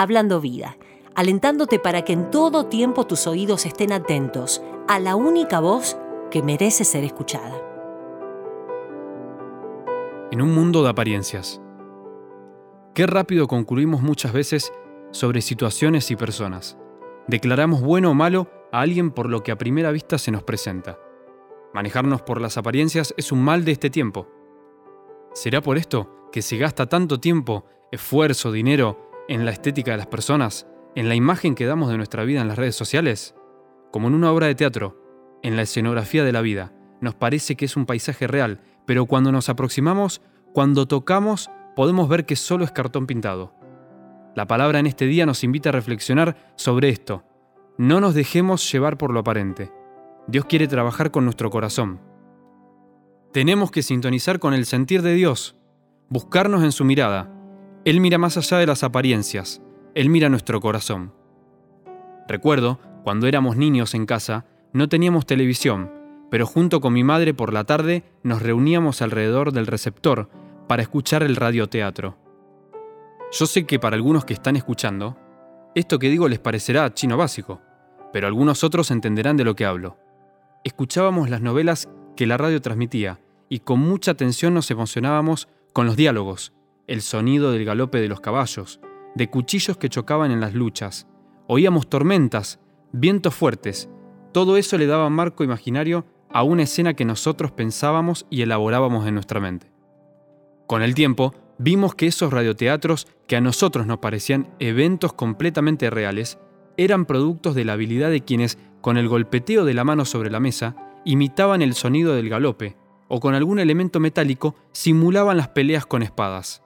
Hablando 0.00 0.40
Vida, 0.40 0.76
alentándote 1.16 1.80
para 1.80 2.02
que 2.02 2.12
en 2.12 2.30
todo 2.30 2.66
tiempo 2.66 3.04
tus 3.04 3.26
oídos 3.26 3.66
estén 3.66 3.90
atentos 3.92 4.62
a 4.86 5.00
la 5.00 5.16
única 5.16 5.58
voz 5.58 5.98
que 6.30 6.40
merece 6.40 6.84
ser 6.84 7.02
escuchada. 7.02 7.60
En 10.30 10.40
un 10.40 10.54
mundo 10.54 10.84
de 10.84 10.90
apariencias. 10.90 11.60
Qué 12.94 13.08
rápido 13.08 13.48
concluimos 13.48 14.00
muchas 14.00 14.32
veces 14.32 14.72
sobre 15.10 15.40
situaciones 15.40 16.12
y 16.12 16.16
personas. 16.16 16.78
Declaramos 17.26 17.82
bueno 17.82 18.12
o 18.12 18.14
malo 18.14 18.48
a 18.70 18.82
alguien 18.82 19.10
por 19.10 19.28
lo 19.28 19.42
que 19.42 19.50
a 19.50 19.58
primera 19.58 19.90
vista 19.90 20.16
se 20.16 20.30
nos 20.30 20.44
presenta. 20.44 20.96
Manejarnos 21.74 22.22
por 22.22 22.40
las 22.40 22.56
apariencias 22.56 23.12
es 23.16 23.32
un 23.32 23.42
mal 23.42 23.64
de 23.64 23.72
este 23.72 23.90
tiempo. 23.90 24.28
¿Será 25.32 25.60
por 25.60 25.76
esto 25.76 26.28
que 26.30 26.40
se 26.40 26.56
gasta 26.56 26.86
tanto 26.86 27.18
tiempo, 27.18 27.64
esfuerzo, 27.90 28.52
dinero 28.52 29.07
en 29.28 29.44
la 29.44 29.50
estética 29.50 29.92
de 29.92 29.98
las 29.98 30.06
personas, 30.06 30.66
en 30.94 31.08
la 31.08 31.14
imagen 31.14 31.54
que 31.54 31.66
damos 31.66 31.90
de 31.90 31.96
nuestra 31.96 32.24
vida 32.24 32.40
en 32.40 32.48
las 32.48 32.58
redes 32.58 32.74
sociales? 32.74 33.34
Como 33.92 34.08
en 34.08 34.14
una 34.14 34.32
obra 34.32 34.46
de 34.46 34.54
teatro, 34.54 35.00
en 35.42 35.56
la 35.56 35.62
escenografía 35.62 36.24
de 36.24 36.32
la 36.32 36.40
vida, 36.40 36.72
nos 37.00 37.14
parece 37.14 37.56
que 37.56 37.66
es 37.66 37.76
un 37.76 37.86
paisaje 37.86 38.26
real, 38.26 38.60
pero 38.86 39.06
cuando 39.06 39.30
nos 39.30 39.48
aproximamos, 39.48 40.20
cuando 40.52 40.86
tocamos, 40.86 41.50
podemos 41.76 42.08
ver 42.08 42.26
que 42.26 42.36
solo 42.36 42.64
es 42.64 42.72
cartón 42.72 43.06
pintado. 43.06 43.54
La 44.34 44.46
palabra 44.46 44.78
en 44.78 44.86
este 44.86 45.06
día 45.06 45.26
nos 45.26 45.44
invita 45.44 45.68
a 45.68 45.72
reflexionar 45.72 46.36
sobre 46.56 46.88
esto. 46.88 47.24
No 47.76 48.00
nos 48.00 48.14
dejemos 48.14 48.70
llevar 48.72 48.98
por 48.98 49.12
lo 49.12 49.20
aparente. 49.20 49.70
Dios 50.26 50.44
quiere 50.46 50.66
trabajar 50.66 51.10
con 51.10 51.24
nuestro 51.24 51.50
corazón. 51.50 52.00
Tenemos 53.32 53.70
que 53.70 53.82
sintonizar 53.82 54.38
con 54.38 54.54
el 54.54 54.66
sentir 54.66 55.02
de 55.02 55.14
Dios, 55.14 55.56
buscarnos 56.08 56.64
en 56.64 56.72
su 56.72 56.84
mirada. 56.84 57.30
Él 57.88 58.02
mira 58.02 58.18
más 58.18 58.36
allá 58.36 58.58
de 58.58 58.66
las 58.66 58.84
apariencias, 58.84 59.62
Él 59.94 60.10
mira 60.10 60.28
nuestro 60.28 60.60
corazón. 60.60 61.14
Recuerdo, 62.28 62.78
cuando 63.02 63.26
éramos 63.26 63.56
niños 63.56 63.94
en 63.94 64.04
casa, 64.04 64.44
no 64.74 64.90
teníamos 64.90 65.24
televisión, 65.24 65.90
pero 66.30 66.44
junto 66.44 66.82
con 66.82 66.92
mi 66.92 67.02
madre 67.02 67.32
por 67.32 67.54
la 67.54 67.64
tarde 67.64 68.04
nos 68.22 68.42
reuníamos 68.42 69.00
alrededor 69.00 69.52
del 69.52 69.66
receptor 69.66 70.28
para 70.68 70.82
escuchar 70.82 71.22
el 71.22 71.34
radioteatro. 71.34 72.18
Yo 73.32 73.46
sé 73.46 73.64
que 73.64 73.78
para 73.78 73.96
algunos 73.96 74.26
que 74.26 74.34
están 74.34 74.56
escuchando, 74.56 75.16
esto 75.74 75.98
que 75.98 76.10
digo 76.10 76.28
les 76.28 76.40
parecerá 76.40 76.92
chino 76.92 77.16
básico, 77.16 77.62
pero 78.12 78.26
algunos 78.26 78.64
otros 78.64 78.90
entenderán 78.90 79.38
de 79.38 79.44
lo 79.44 79.56
que 79.56 79.64
hablo 79.64 79.96
escuchábamos 80.62 81.30
las 81.30 81.40
novelas 81.40 81.88
que 82.16 82.26
la 82.26 82.36
radio 82.36 82.60
transmitía 82.60 83.18
y 83.48 83.60
con 83.60 83.80
mucha 83.80 84.10
atención 84.10 84.52
nos 84.52 84.70
emocionábamos 84.70 85.48
con 85.72 85.86
los 85.86 85.96
diálogos, 85.96 86.52
el 86.88 87.02
sonido 87.02 87.52
del 87.52 87.64
galope 87.64 88.00
de 88.00 88.08
los 88.08 88.20
caballos, 88.20 88.80
de 89.14 89.30
cuchillos 89.30 89.76
que 89.76 89.88
chocaban 89.88 90.30
en 90.30 90.40
las 90.40 90.54
luchas. 90.54 91.06
Oíamos 91.46 91.88
tormentas, 91.88 92.60
vientos 92.92 93.34
fuertes. 93.34 93.88
Todo 94.32 94.56
eso 94.56 94.76
le 94.78 94.86
daba 94.86 95.08
marco 95.10 95.44
imaginario 95.44 96.06
a 96.30 96.42
una 96.42 96.64
escena 96.64 96.94
que 96.94 97.04
nosotros 97.04 97.52
pensábamos 97.52 98.26
y 98.30 98.42
elaborábamos 98.42 99.06
en 99.06 99.14
nuestra 99.14 99.40
mente. 99.40 99.70
Con 100.66 100.82
el 100.82 100.94
tiempo, 100.94 101.34
vimos 101.58 101.94
que 101.94 102.06
esos 102.06 102.32
radioteatros 102.32 103.06
que 103.26 103.36
a 103.36 103.40
nosotros 103.40 103.86
nos 103.86 103.98
parecían 103.98 104.48
eventos 104.58 105.12
completamente 105.12 105.90
reales, 105.90 106.38
eran 106.76 107.06
productos 107.06 107.54
de 107.54 107.64
la 107.64 107.72
habilidad 107.74 108.10
de 108.10 108.22
quienes 108.22 108.58
con 108.80 108.96
el 108.96 109.08
golpeteo 109.08 109.64
de 109.64 109.74
la 109.74 109.84
mano 109.84 110.04
sobre 110.04 110.30
la 110.30 110.40
mesa, 110.40 110.76
imitaban 111.04 111.62
el 111.62 111.74
sonido 111.74 112.14
del 112.14 112.28
galope, 112.28 112.76
o 113.08 113.20
con 113.20 113.34
algún 113.34 113.58
elemento 113.58 114.00
metálico 114.00 114.54
simulaban 114.72 115.36
las 115.36 115.48
peleas 115.48 115.86
con 115.86 116.02
espadas. 116.02 116.62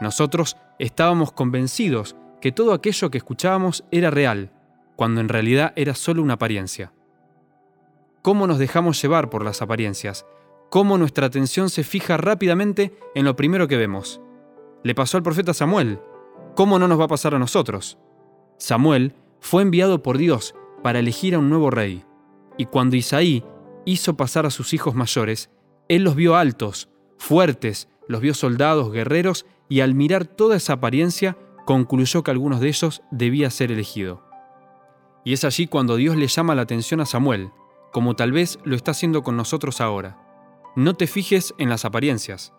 Nosotros 0.00 0.56
estábamos 0.78 1.32
convencidos 1.32 2.16
que 2.40 2.52
todo 2.52 2.72
aquello 2.72 3.10
que 3.10 3.18
escuchábamos 3.18 3.84
era 3.90 4.10
real, 4.10 4.52
cuando 4.94 5.20
en 5.20 5.28
realidad 5.28 5.72
era 5.76 5.94
solo 5.94 6.22
una 6.22 6.34
apariencia. 6.34 6.92
¿Cómo 8.22 8.46
nos 8.46 8.58
dejamos 8.58 9.00
llevar 9.00 9.30
por 9.30 9.44
las 9.44 9.62
apariencias? 9.62 10.26
¿Cómo 10.70 10.98
nuestra 10.98 11.26
atención 11.26 11.70
se 11.70 11.84
fija 11.84 12.16
rápidamente 12.16 12.98
en 13.14 13.24
lo 13.24 13.36
primero 13.36 13.68
que 13.68 13.76
vemos? 13.76 14.20
Le 14.82 14.94
pasó 14.94 15.16
al 15.16 15.22
profeta 15.22 15.54
Samuel. 15.54 16.00
¿Cómo 16.54 16.78
no 16.78 16.88
nos 16.88 16.98
va 16.98 17.04
a 17.04 17.08
pasar 17.08 17.34
a 17.34 17.38
nosotros? 17.38 17.98
Samuel 18.58 19.14
fue 19.40 19.62
enviado 19.62 20.02
por 20.02 20.18
Dios 20.18 20.54
para 20.82 20.98
elegir 20.98 21.34
a 21.34 21.38
un 21.38 21.48
nuevo 21.48 21.70
rey. 21.70 22.04
Y 22.58 22.66
cuando 22.66 22.96
Isaí 22.96 23.44
hizo 23.84 24.16
pasar 24.16 24.46
a 24.46 24.50
sus 24.50 24.74
hijos 24.74 24.94
mayores, 24.94 25.50
él 25.88 26.02
los 26.02 26.16
vio 26.16 26.36
altos, 26.36 26.88
fuertes, 27.18 27.88
los 28.08 28.20
vio 28.20 28.34
soldados, 28.34 28.90
guerreros, 28.90 29.46
y 29.68 29.80
al 29.80 29.94
mirar 29.94 30.24
toda 30.24 30.56
esa 30.56 30.74
apariencia, 30.74 31.36
concluyó 31.64 32.22
que 32.22 32.30
algunos 32.30 32.60
de 32.60 32.68
ellos 32.68 33.02
debía 33.10 33.50
ser 33.50 33.72
elegido. 33.72 34.22
Y 35.24 35.32
es 35.32 35.44
allí 35.44 35.66
cuando 35.66 35.96
Dios 35.96 36.16
le 36.16 36.28
llama 36.28 36.54
la 36.54 36.62
atención 36.62 37.00
a 37.00 37.06
Samuel, 37.06 37.50
como 37.92 38.14
tal 38.14 38.32
vez 38.32 38.58
lo 38.64 38.76
está 38.76 38.92
haciendo 38.92 39.22
con 39.22 39.36
nosotros 39.36 39.80
ahora. 39.80 40.18
No 40.76 40.94
te 40.94 41.06
fijes 41.06 41.54
en 41.58 41.68
las 41.68 41.84
apariencias. 41.84 42.52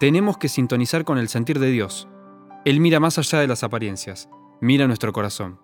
Tenemos 0.00 0.38
que 0.38 0.48
sintonizar 0.48 1.04
con 1.04 1.18
el 1.18 1.28
sentir 1.28 1.58
de 1.58 1.70
Dios. 1.70 2.08
Él 2.64 2.80
mira 2.80 3.00
más 3.00 3.18
allá 3.18 3.38
de 3.40 3.46
las 3.46 3.62
apariencias, 3.62 4.28
mira 4.60 4.86
nuestro 4.86 5.12
corazón. 5.12 5.60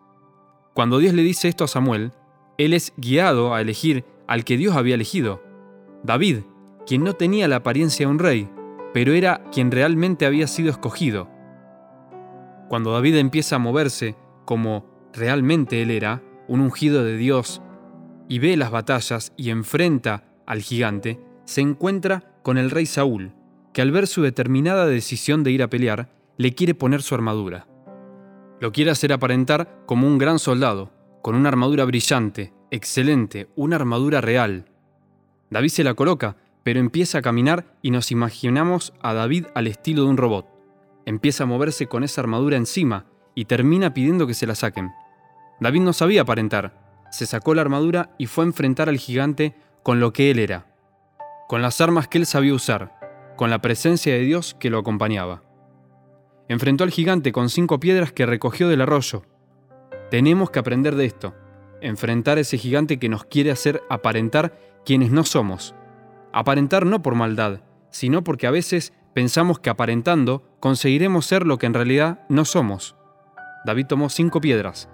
Cuando 0.74 0.98
Dios 0.98 1.14
le 1.14 1.22
dice 1.22 1.48
esto 1.48 1.64
a 1.64 1.68
Samuel, 1.68 2.12
él 2.58 2.72
es 2.72 2.92
guiado 2.96 3.54
a 3.54 3.60
elegir 3.60 4.04
al 4.26 4.44
que 4.44 4.56
Dios 4.56 4.76
había 4.76 4.94
elegido, 4.94 5.42
David, 6.04 6.40
quien 6.86 7.02
no 7.02 7.14
tenía 7.14 7.48
la 7.48 7.56
apariencia 7.56 8.06
de 8.06 8.12
un 8.12 8.18
rey, 8.18 8.50
pero 8.94 9.12
era 9.12 9.42
quien 9.50 9.72
realmente 9.72 10.24
había 10.24 10.46
sido 10.46 10.70
escogido. 10.70 11.28
Cuando 12.68 12.92
David 12.92 13.16
empieza 13.16 13.56
a 13.56 13.58
moverse 13.58 14.14
como 14.44 14.86
realmente 15.12 15.82
él 15.82 15.90
era, 15.90 16.22
un 16.46 16.60
ungido 16.60 17.02
de 17.02 17.16
Dios, 17.16 17.60
y 18.28 18.38
ve 18.38 18.56
las 18.56 18.70
batallas 18.70 19.32
y 19.36 19.50
enfrenta 19.50 20.24
al 20.46 20.62
gigante, 20.62 21.20
se 21.44 21.60
encuentra 21.60 22.38
con 22.44 22.56
el 22.56 22.70
rey 22.70 22.86
Saúl, 22.86 23.32
que 23.72 23.82
al 23.82 23.90
ver 23.90 24.06
su 24.06 24.22
determinada 24.22 24.86
decisión 24.86 25.42
de 25.42 25.50
ir 25.50 25.64
a 25.64 25.68
pelear, 25.68 26.08
le 26.36 26.54
quiere 26.54 26.76
poner 26.76 27.02
su 27.02 27.16
armadura. 27.16 27.66
Lo 28.60 28.70
quiere 28.70 28.92
hacer 28.92 29.12
aparentar 29.12 29.82
como 29.86 30.06
un 30.06 30.18
gran 30.18 30.38
soldado, 30.38 30.92
con 31.20 31.34
una 31.34 31.48
armadura 31.48 31.84
brillante, 31.84 32.54
excelente, 32.70 33.48
una 33.56 33.74
armadura 33.74 34.20
real. 34.20 34.66
David 35.50 35.70
se 35.70 35.84
la 35.84 35.94
coloca, 35.94 36.36
pero 36.64 36.80
empieza 36.80 37.18
a 37.18 37.22
caminar 37.22 37.76
y 37.82 37.90
nos 37.90 38.10
imaginamos 38.10 38.94
a 39.00 39.12
David 39.12 39.46
al 39.54 39.66
estilo 39.68 40.02
de 40.02 40.08
un 40.08 40.16
robot. 40.16 40.48
Empieza 41.04 41.44
a 41.44 41.46
moverse 41.46 41.86
con 41.86 42.02
esa 42.02 42.22
armadura 42.22 42.56
encima 42.56 43.04
y 43.34 43.44
termina 43.44 43.92
pidiendo 43.94 44.26
que 44.26 44.34
se 44.34 44.46
la 44.46 44.54
saquen. 44.54 44.90
David 45.60 45.82
no 45.82 45.92
sabía 45.92 46.22
aparentar, 46.22 47.06
se 47.10 47.26
sacó 47.26 47.54
la 47.54 47.60
armadura 47.60 48.14
y 48.18 48.26
fue 48.26 48.44
a 48.44 48.48
enfrentar 48.48 48.88
al 48.88 48.98
gigante 48.98 49.54
con 49.82 50.00
lo 50.00 50.12
que 50.12 50.30
él 50.30 50.38
era, 50.38 50.66
con 51.48 51.60
las 51.60 51.80
armas 51.82 52.08
que 52.08 52.18
él 52.18 52.26
sabía 52.26 52.54
usar, 52.54 52.98
con 53.36 53.50
la 53.50 53.60
presencia 53.60 54.14
de 54.14 54.20
Dios 54.20 54.56
que 54.58 54.70
lo 54.70 54.78
acompañaba. 54.78 55.42
Enfrentó 56.48 56.82
al 56.84 56.90
gigante 56.90 57.32
con 57.32 57.50
cinco 57.50 57.78
piedras 57.78 58.12
que 58.12 58.26
recogió 58.26 58.68
del 58.68 58.80
arroyo. 58.80 59.22
Tenemos 60.10 60.50
que 60.50 60.58
aprender 60.58 60.94
de 60.94 61.04
esto, 61.04 61.34
enfrentar 61.82 62.38
a 62.38 62.40
ese 62.40 62.56
gigante 62.56 62.98
que 62.98 63.10
nos 63.10 63.24
quiere 63.24 63.50
hacer 63.50 63.82
aparentar 63.90 64.58
quienes 64.84 65.10
no 65.10 65.24
somos. 65.24 65.74
Aparentar 66.36 66.84
no 66.84 67.00
por 67.00 67.14
maldad, 67.14 67.60
sino 67.90 68.24
porque 68.24 68.48
a 68.48 68.50
veces 68.50 68.92
pensamos 69.14 69.60
que 69.60 69.70
aparentando 69.70 70.42
conseguiremos 70.58 71.26
ser 71.26 71.46
lo 71.46 71.58
que 71.58 71.66
en 71.66 71.74
realidad 71.74 72.24
no 72.28 72.44
somos. 72.44 72.96
David 73.64 73.86
tomó 73.86 74.08
cinco 74.08 74.40
piedras. 74.40 74.88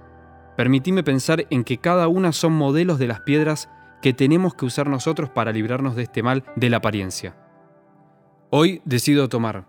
Permitíme 0.59 1.03
pensar 1.03 1.47
en 1.49 1.65
que 1.65 1.78
cada 1.78 2.09
una 2.09 2.33
son 2.33 2.53
modelos 2.53 2.99
de 2.99 3.06
las 3.06 3.21
piedras 3.21 3.71
que 4.03 4.12
tenemos 4.12 4.54
que 4.54 4.66
usar 4.66 4.87
nosotros 4.87 5.31
para 5.31 5.51
librarnos 5.51 5.97
de 5.97 6.03
este 6.03 6.22
mal 6.22 6.45
de 6.57 6.69
la 6.69 6.77
apariencia. 6.77 7.34
Hoy 8.51 8.83
decido 8.84 9.31
tomar 9.31 9.65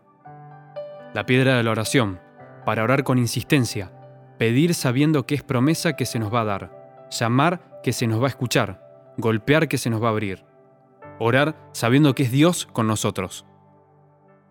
la 1.13 1.25
piedra 1.25 1.55
de 1.55 1.63
la 1.63 1.71
oración, 1.71 2.19
para 2.65 2.83
orar 2.83 3.05
con 3.05 3.17
insistencia, 3.17 3.93
pedir 4.37 4.73
sabiendo 4.73 5.25
que 5.25 5.35
es 5.35 5.43
promesa 5.43 5.93
que 5.93 6.05
se 6.05 6.19
nos 6.19 6.33
va 6.33 6.41
a 6.41 6.45
dar, 6.45 7.07
llamar 7.11 7.79
que 7.81 7.93
se 7.93 8.07
nos 8.07 8.21
va 8.21 8.25
a 8.25 8.29
escuchar, 8.29 9.13
golpear 9.17 9.69
que 9.69 9.77
se 9.77 9.89
nos 9.89 10.03
va 10.03 10.07
a 10.07 10.11
abrir, 10.11 10.50
orar 11.19 11.69
sabiendo 11.73 12.15
que 12.15 12.23
es 12.23 12.31
Dios 12.31 12.67
con 12.71 12.87
nosotros. 12.87 13.45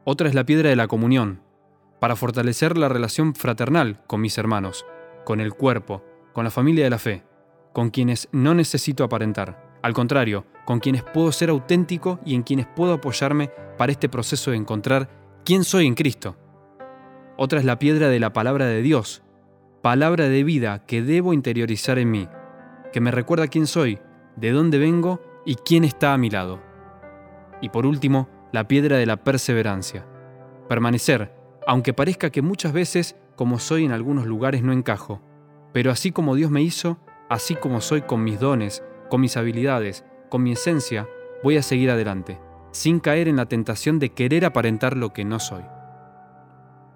Otra 0.04 0.28
es 0.28 0.34
la 0.34 0.44
piedra 0.44 0.70
de 0.70 0.76
la 0.76 0.88
comunión, 0.88 1.42
para 2.00 2.16
fortalecer 2.16 2.78
la 2.78 2.88
relación 2.88 3.34
fraternal 3.34 4.02
con 4.06 4.20
mis 4.20 4.38
hermanos, 4.38 4.86
con 5.24 5.40
el 5.40 5.54
cuerpo, 5.54 6.04
con 6.32 6.44
la 6.44 6.50
familia 6.50 6.84
de 6.84 6.90
la 6.90 6.98
fe, 6.98 7.24
con 7.72 7.90
quienes 7.90 8.28
no 8.32 8.54
necesito 8.54 9.04
aparentar, 9.04 9.78
al 9.82 9.92
contrario, 9.92 10.46
con 10.64 10.80
quienes 10.80 11.02
puedo 11.02 11.32
ser 11.32 11.50
auténtico 11.50 12.20
y 12.24 12.34
en 12.34 12.42
quienes 12.42 12.66
puedo 12.66 12.94
apoyarme 12.94 13.50
para 13.76 13.92
este 13.92 14.08
proceso 14.08 14.50
de 14.50 14.56
encontrar 14.56 15.08
quién 15.44 15.64
soy 15.64 15.86
en 15.86 15.94
Cristo 15.94 16.36
otra 17.42 17.58
es 17.58 17.64
la 17.64 17.78
piedra 17.78 18.10
de 18.10 18.20
la 18.20 18.34
palabra 18.34 18.66
de 18.66 18.82
Dios, 18.82 19.22
palabra 19.80 20.28
de 20.28 20.44
vida 20.44 20.84
que 20.84 21.00
debo 21.00 21.32
interiorizar 21.32 21.98
en 21.98 22.10
mí, 22.10 22.28
que 22.92 23.00
me 23.00 23.10
recuerda 23.10 23.48
quién 23.48 23.66
soy, 23.66 23.98
de 24.36 24.50
dónde 24.50 24.76
vengo 24.76 25.22
y 25.44 25.56
quién 25.56 25.84
está 25.84 26.12
a 26.12 26.18
mi 26.18 26.30
lado. 26.30 26.60
Y 27.60 27.68
por 27.68 27.86
último, 27.86 28.28
la 28.52 28.66
piedra 28.66 28.96
de 28.96 29.06
la 29.06 29.18
perseverancia. 29.18 30.06
Permanecer, 30.68 31.34
aunque 31.66 31.92
parezca 31.92 32.30
que 32.30 32.42
muchas 32.42 32.72
veces 32.72 33.16
como 33.36 33.58
soy 33.58 33.84
en 33.84 33.92
algunos 33.92 34.26
lugares 34.26 34.62
no 34.62 34.72
encajo, 34.72 35.22
pero 35.72 35.90
así 35.90 36.12
como 36.12 36.34
Dios 36.34 36.50
me 36.50 36.62
hizo, 36.62 36.98
así 37.28 37.54
como 37.54 37.80
soy 37.80 38.02
con 38.02 38.22
mis 38.22 38.40
dones, 38.40 38.84
con 39.08 39.20
mis 39.20 39.36
habilidades, 39.36 40.04
con 40.28 40.42
mi 40.42 40.52
esencia, 40.52 41.08
voy 41.42 41.56
a 41.56 41.62
seguir 41.62 41.90
adelante, 41.90 42.38
sin 42.72 43.00
caer 43.00 43.28
en 43.28 43.36
la 43.36 43.46
tentación 43.46 43.98
de 43.98 44.10
querer 44.10 44.44
aparentar 44.44 44.96
lo 44.96 45.12
que 45.12 45.24
no 45.24 45.38
soy. 45.38 45.62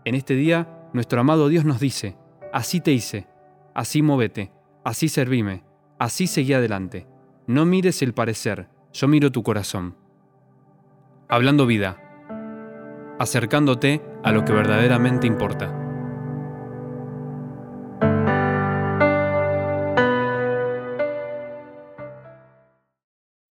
En 0.05 0.14
este 0.14 0.35
día, 0.35 0.69
nuestro 0.93 1.20
amado 1.20 1.49
Dios 1.49 1.64
nos 1.64 1.81
dice, 1.81 2.17
así 2.52 2.81
te 2.81 2.93
hice, 2.93 3.26
así 3.75 4.02
móvete, 4.02 4.52
así 4.85 5.08
servime, 5.08 5.64
así 5.99 6.26
seguí 6.26 6.52
adelante. 6.52 7.06
No 7.46 7.67
mires 7.67 8.00
el 8.00 8.14
parecer, 8.14 8.69
yo 8.94 9.06
miro 9.06 9.31
tu 9.31 9.43
corazón. 9.43 9.96
Hablando 11.29 11.67
vida, 11.67 11.99
acercándote 13.19 14.02
a 14.23 14.32
lo 14.32 14.46
que 14.46 14.55
verdaderamente 14.55 15.26
importa. 15.26 15.84